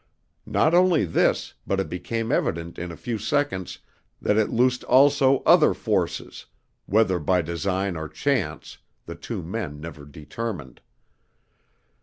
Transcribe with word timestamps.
Not 0.47 0.73
only 0.73 1.05
this, 1.05 1.53
but 1.67 1.79
it 1.79 1.87
became 1.87 2.31
evident 2.31 2.79
in 2.79 2.91
a 2.91 2.97
few 2.97 3.19
seconds 3.19 3.77
that 4.19 4.35
it 4.35 4.49
loosed 4.49 4.83
also 4.85 5.43
other 5.43 5.75
forces 5.75 6.47
whether 6.87 7.19
by 7.19 7.43
design 7.43 7.95
or 7.95 8.09
chance, 8.09 8.79
the 9.05 9.13
two 9.13 9.43
men 9.43 9.79
never 9.79 10.05
determined. 10.05 10.81